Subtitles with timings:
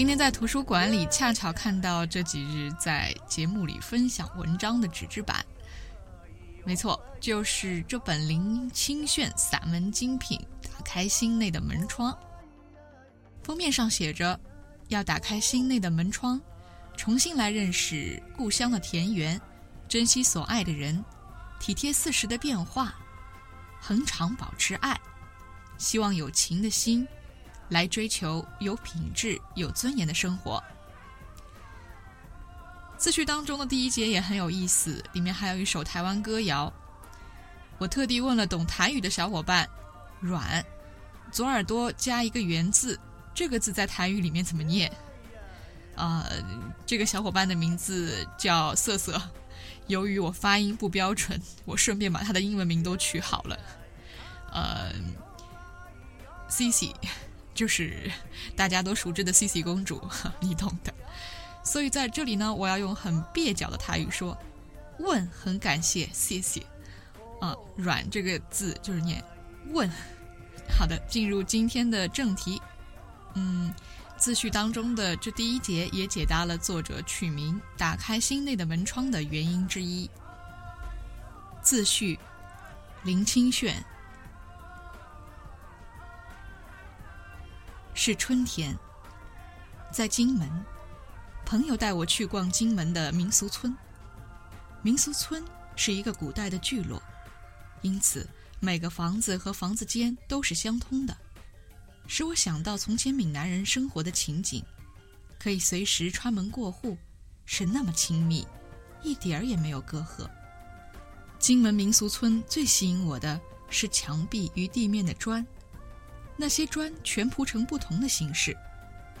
[0.00, 5.44] 今天在图书馆里恰巧看到这几日在节目里分享文章的纸质版，
[6.64, 12.10] 没错，就是这本林清炫散文精品《打开心内的门窗》。
[13.42, 14.40] 封面上写着
[14.88, 16.40] ：“要打开心内的门窗，
[16.96, 19.38] 重新来认识故乡的田园，
[19.86, 21.04] 珍惜所爱的人，
[21.58, 22.94] 体贴四时的变化，
[23.78, 24.98] 恒常保持爱，
[25.76, 27.06] 希望有情的心。”
[27.70, 30.62] 来追求有品质、有尊严的生活。
[32.98, 36.70] 自序当中的第一节也很有意思，里面还有一首台湾歌谣。
[37.78, 39.66] 我特地问了懂台语的小伙伴
[40.20, 40.62] ，“软”
[41.32, 43.00] 左耳朵加一个“圆”字，
[43.34, 44.90] 这个字在台语里面怎么念？
[45.96, 46.44] 啊、呃，
[46.84, 49.18] 这个小伙伴的名字叫瑟瑟。
[49.86, 53.58] 由于我发音不标准，我顺便把他的英文名都取好了。
[54.52, 54.92] 呃
[56.50, 56.92] ，Cici。
[57.60, 58.10] 就是
[58.56, 60.00] 大家都熟知的 CC 公主，
[60.40, 60.90] 你懂的。
[61.62, 64.34] 所以在这里呢，我要用很蹩脚的台语说
[64.98, 66.62] ：“问，很感谢，谢谢。”
[67.38, 69.22] 啊，软这个字就是念
[69.72, 69.90] 问。
[70.70, 72.62] 好的，进入今天的正题。
[73.34, 73.70] 嗯，
[74.16, 80.08] 自序当中的这第一节也解答了作者取名“打开心内的门窗”的原因之一。
[81.60, 82.18] 自序，
[83.02, 83.84] 林清炫。
[88.02, 88.74] 是春天，
[89.92, 90.48] 在金门，
[91.44, 93.76] 朋友带我去逛金门的民俗村。
[94.80, 95.44] 民俗村
[95.76, 97.02] 是一个古代的聚落，
[97.82, 98.26] 因此
[98.58, 101.14] 每个房子和房子间都是相通的，
[102.06, 104.64] 使我想到从前闽南人生活的情景，
[105.38, 106.96] 可以随时穿门过户，
[107.44, 108.46] 是那么亲密，
[109.02, 110.26] 一点儿也没有隔阂。
[111.38, 113.38] 金门民俗村最吸引我的
[113.68, 115.46] 是墙壁与地面的砖。
[116.40, 118.56] 那些砖全铺成不同的形式，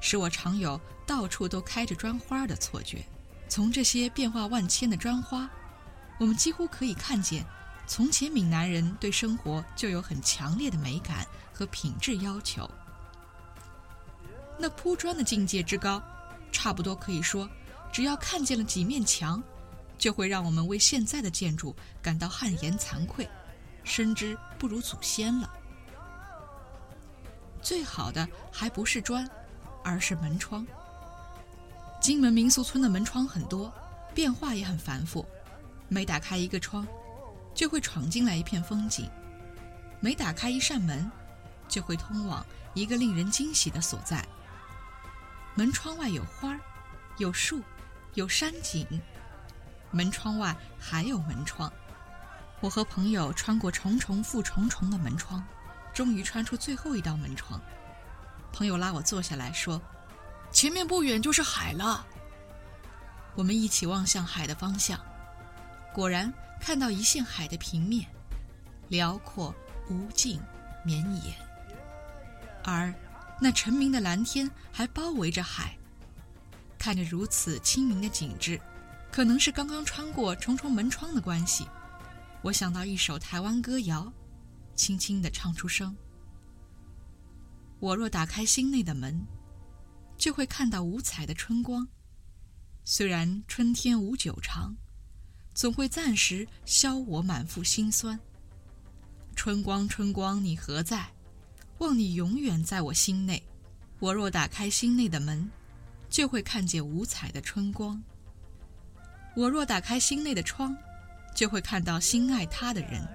[0.00, 3.04] 使我常有到处都开着砖花的错觉。
[3.50, 5.46] 从这些变化万千的砖花，
[6.18, 7.44] 我们几乎可以看见，
[7.86, 12.66] 从前闽南人对生活就有很强烈的美感和品质要求。
[14.58, 16.02] 那铺砖的境界之高，
[16.50, 17.46] 差不多可以说，
[17.92, 19.42] 只要看见了几面墙，
[19.98, 23.28] 就会让我们为现在的建筑感到汗颜惭愧，
[23.84, 25.58] 深知不如祖先了。
[27.62, 29.28] 最好的还不是砖，
[29.84, 30.66] 而是门窗。
[32.00, 33.72] 金门民俗村的门窗很多，
[34.12, 35.24] 变化也很繁复。
[35.88, 36.86] 每打开一个窗，
[37.54, 39.04] 就会闯进来一片风景；
[40.00, 41.08] 每打开一扇门，
[41.68, 44.26] 就会通往一个令人惊喜的所在。
[45.54, 46.58] 门窗外有花儿，
[47.18, 47.62] 有树，
[48.14, 48.86] 有山景。
[49.90, 51.70] 门窗外还有门窗。
[52.60, 55.44] 我和朋友穿过重重复重重的门窗。
[55.92, 57.60] 终于穿出最后一道门窗，
[58.52, 59.80] 朋友拉我坐下来说
[60.50, 62.06] ：“前面不远就是海了。”
[63.34, 64.98] 我们一起望向海的方向，
[65.92, 68.06] 果然看到一线海的平面，
[68.88, 69.54] 辽阔
[69.88, 70.40] 无尽
[70.84, 71.34] 绵延，
[72.62, 72.92] 而
[73.40, 75.76] 那澄明的蓝天还包围着海。
[76.78, 78.60] 看着如此清明的景致，
[79.10, 81.66] 可能是刚刚穿过重重门窗的关系，
[82.42, 84.12] 我想到一首台湾歌谣。
[84.74, 85.94] 轻轻地唱出声。
[87.78, 89.20] 我若打开心内的门，
[90.16, 91.86] 就会看到五彩的春光。
[92.84, 94.76] 虽然春天无久长，
[95.54, 98.18] 总会暂时消我满腹心酸。
[99.34, 101.10] 春光，春光，你何在？
[101.78, 103.42] 望你永远在我心内。
[103.98, 105.50] 我若打开心内的门，
[106.08, 108.00] 就会看见五彩的春光。
[109.34, 110.76] 我若打开心内的窗，
[111.34, 113.08] 就会看到心爱他的人。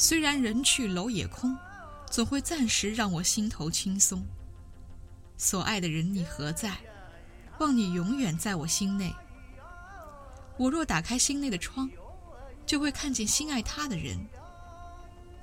[0.00, 1.58] 虽然人去楼也空，
[2.08, 4.24] 总会暂时让我心头轻松。
[5.36, 6.78] 所爱的人，你何在？
[7.58, 9.12] 望你永远在我心内。
[10.56, 11.90] 我若打开心内的窗，
[12.64, 14.16] 就会看见心爱他的人。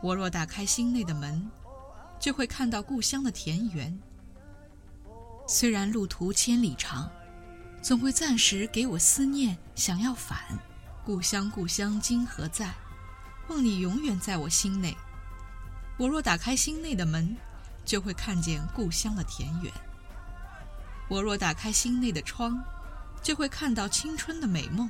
[0.02, 1.52] 我若打开心内的门，
[2.18, 4.00] 就会看到故乡的田园。
[5.46, 7.12] 虽然路途千里长，
[7.82, 10.40] 总会暂时给我思念，想要返。
[11.04, 12.74] 故乡，故乡，今何在？
[13.48, 14.96] 望你永远在我心内。
[15.98, 17.36] 我若打开心内的门，
[17.86, 19.72] 就会看见故乡的田园。
[21.08, 22.62] 我若打开心内的窗，
[23.22, 24.90] 就会看到青春的美梦。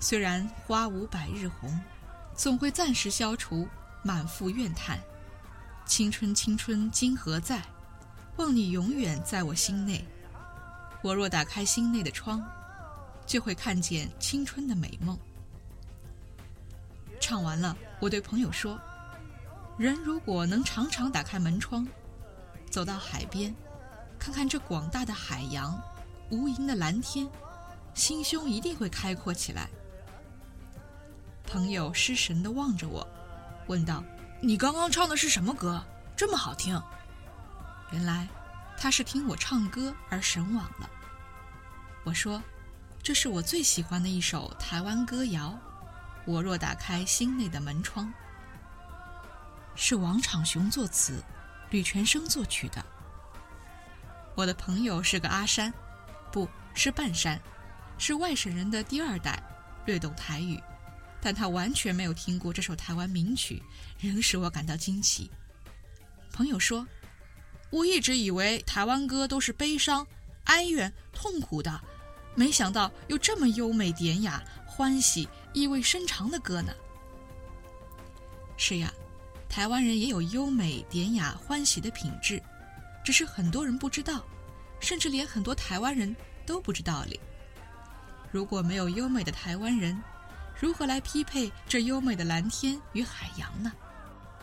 [0.00, 1.80] 虽然花无百日红，
[2.34, 3.68] 总会暂时消除
[4.02, 4.98] 满腹怨叹。
[5.86, 7.62] 青春，青春，今何在？
[8.36, 10.04] 望你永远在我心内。
[11.02, 12.42] 我若打开心内的窗，
[13.26, 15.16] 就会看见青春的美梦。
[17.24, 18.78] 唱完了，我对朋友说
[19.78, 21.88] ：“人如果能常常打开门窗，
[22.68, 23.54] 走到海边，
[24.18, 25.74] 看看这广大的海洋、
[26.28, 27.26] 无垠的蓝天，
[27.94, 29.70] 心胸一定会开阔起来。”
[31.50, 33.08] 朋友失神地望着我，
[33.68, 34.04] 问道
[34.42, 35.82] ：“你刚刚唱的是什么歌？
[36.14, 36.78] 这么好听？”
[37.90, 38.28] 原来
[38.76, 40.90] 他是听我唱歌而神往了。
[42.04, 42.42] 我说
[43.02, 45.58] ：“这是我最喜欢的一首台湾歌谣，
[46.26, 48.06] 《我若打开心内的门窗》，
[49.74, 51.22] 是王长雄作词，
[51.70, 52.84] 吕全生作曲的。”
[54.34, 55.72] 我的朋友是个阿山，
[56.32, 57.40] 不是半山，
[57.98, 59.42] 是外省人的第二代，
[59.86, 60.60] 略懂台语，
[61.20, 63.62] 但他完全没有听过这首台湾名曲，
[63.98, 65.30] 仍使我感到惊奇。
[66.32, 66.86] 朋友说。
[67.70, 70.06] 我一直以为台湾歌都是悲伤、
[70.44, 71.80] 哀怨、痛苦的，
[72.36, 76.72] 没想到有这么优美、典雅、欢喜、意味深长的歌呢。
[78.58, 78.92] 是呀，
[79.48, 82.42] 台湾人也有优美、典雅、欢喜的品质，
[83.02, 84.22] 只是很多人不知道，
[84.80, 86.14] 甚至连很多台湾人
[86.44, 87.18] 都不知道哩。
[88.30, 89.98] 如果没有优美的台湾人，
[90.60, 93.72] 如何来匹配这优美的蓝天与海洋呢？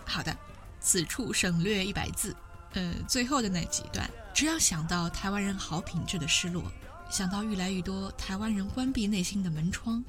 [0.06, 0.36] 好的，
[0.80, 2.36] 此处省略一百字。
[2.74, 6.64] 呃，最后的那几段，只要想到台湾人好品质的失落，
[7.10, 10.02] 想到愈来愈多台湾人关闭内心的门窗，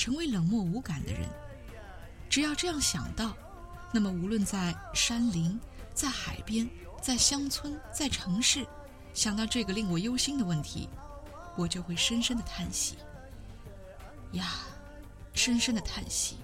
[0.00, 1.28] 成为冷漠无感的人，
[2.30, 3.36] 只要这样想到，
[3.92, 5.60] 那么无论在山林、
[5.92, 6.66] 在海边、
[7.02, 8.66] 在乡村、在城市，
[9.12, 10.88] 想到这个令我忧心的问题，
[11.54, 12.96] 我就会深深的叹息。
[14.32, 14.60] 呀，
[15.34, 16.38] 深深的叹息。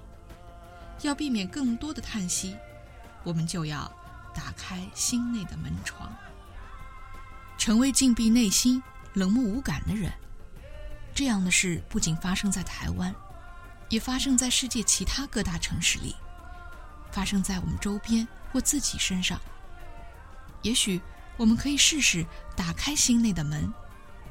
[1.01, 2.55] 要避免更多的叹息，
[3.25, 3.91] 我们就要。
[4.35, 6.15] 打开心内的门窗，
[7.57, 8.83] 成为禁闭内心、
[9.15, 10.13] 冷漠无感的人。
[11.15, 13.15] 这样的事不仅发生在台湾，
[13.89, 16.17] 也发生在世界其他各大城市里，
[17.13, 19.41] 发生在我们周边或自己身上。
[20.63, 21.01] 也许
[21.37, 23.73] 我们可以试试打开心内的门，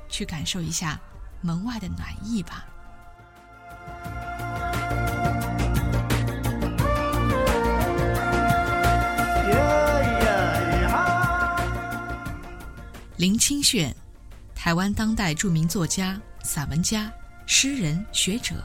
[0.10, 1.00] 去感受一下
[1.42, 2.66] 门外的暖意吧。
[13.16, 13.96] 林清炫，
[14.54, 17.10] 台湾当代著名作家、散文家、
[17.46, 18.56] 诗人、学者。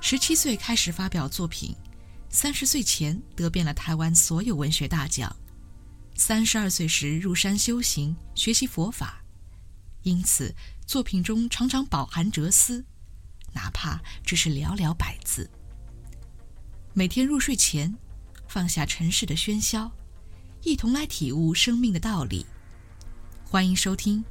[0.00, 1.74] 十七岁开始发表作品，
[2.30, 5.34] 三十岁前得遍了台湾所有文学大奖。
[6.14, 9.22] 三十二岁时入山修行，学习佛法，
[10.02, 10.54] 因此
[10.86, 12.84] 作品中常常饱含哲思，
[13.52, 15.50] 哪怕只是寥寥百字。
[16.94, 17.94] 每天入睡前，
[18.48, 19.90] 放下尘世的喧嚣，
[20.62, 22.46] 一同来体悟生命的道理。
[23.44, 24.22] 欢迎收听《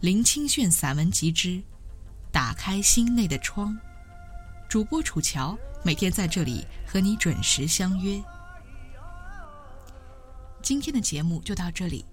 [0.00, 1.62] 林清炫散文集之
[2.30, 3.72] 打开心内的窗》，
[4.72, 8.18] 主播楚乔每天在这里和你准时相约。
[10.62, 12.06] 今天的节目就到这里，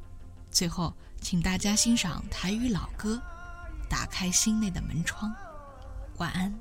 [0.51, 3.15] 最后请大家欣赏台语老歌
[3.89, 5.31] 《打开心内的门窗》，
[6.17, 6.53] 晚安。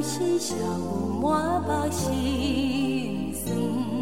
[0.00, 0.60] 人生
[1.20, 3.97] 抹语目心酸。